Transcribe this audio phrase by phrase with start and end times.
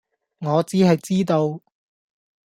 [0.39, 1.61] 我只係知道